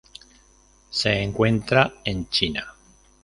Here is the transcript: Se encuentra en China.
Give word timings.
Se 0.89 1.13
encuentra 1.21 1.93
en 2.05 2.27
China. 2.27 2.73